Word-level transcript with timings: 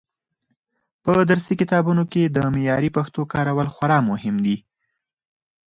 په 1.03 1.13
درسي 1.29 1.53
کتابونو 1.61 2.03
کې 2.11 2.23
د 2.25 2.37
معیاري 2.53 2.89
پښتو 2.97 3.21
کارول 3.33 3.67
خورا 3.75 3.99
مهم 4.09 4.35
دي. 4.45 4.57